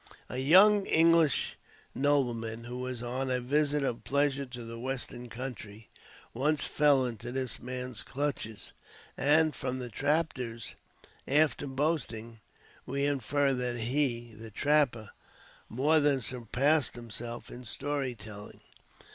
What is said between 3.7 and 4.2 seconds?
of